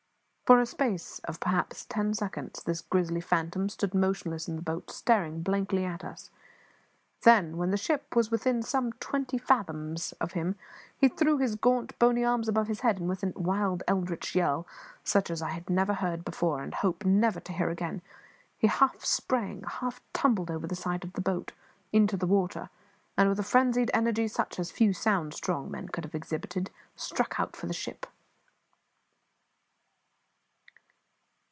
For 0.43 0.59
a 0.59 0.65
space 0.65 1.19
of, 1.19 1.39
perhaps, 1.39 1.85
ten 1.85 2.13
seconds, 2.13 2.61
this 2.61 2.81
grisly 2.81 3.21
phantom 3.21 3.69
stood 3.69 3.93
motionless 3.93 4.49
in 4.49 4.57
the 4.57 4.61
boat, 4.61 4.91
staring 4.91 5.43
blankly 5.43 5.85
at 5.85 6.03
us; 6.03 6.29
then, 7.21 7.55
when 7.55 7.71
the 7.71 7.77
ship 7.77 8.17
was 8.17 8.29
within 8.31 8.61
some 8.61 8.91
twenty 8.91 9.37
fathoms 9.37 10.11
of 10.19 10.33
him, 10.33 10.55
he 10.97 11.07
threw 11.07 11.37
his 11.37 11.55
gaunt, 11.55 11.97
bony 11.99 12.25
arms 12.25 12.49
above 12.49 12.67
his 12.67 12.81
head, 12.81 12.99
and 12.99 13.07
with 13.07 13.23
a 13.23 13.27
wild, 13.27 13.81
eldritch 13.87 14.35
yell, 14.35 14.67
such 15.05 15.31
as 15.31 15.41
I 15.41 15.51
had 15.51 15.69
never 15.69 15.93
heard 15.93 16.25
before, 16.25 16.61
and 16.61 16.73
hope 16.75 17.05
never 17.05 17.39
to 17.39 17.53
hear 17.53 17.69
again, 17.69 18.01
he 18.57 18.67
half 18.67 19.05
sprang, 19.05 19.63
half 19.65 20.01
tumbled 20.11 20.51
over 20.51 20.67
the 20.67 20.75
side 20.75 21.05
of 21.05 21.13
the 21.13 21.21
boat 21.21 21.53
into 21.93 22.17
the 22.17 22.27
water, 22.27 22.69
and, 23.17 23.29
with 23.29 23.39
a 23.39 23.43
frenzied 23.43 23.89
energy 23.93 24.27
such 24.27 24.59
as 24.59 24.69
few 24.69 24.91
sound, 24.91 25.33
strong 25.33 25.71
men 25.71 25.87
could 25.87 26.03
have 26.03 26.13
exhibited, 26.13 26.71
struck 26.97 27.39
out 27.39 27.55
for 27.55 27.67
the 27.67 27.73
ship. 27.73 28.05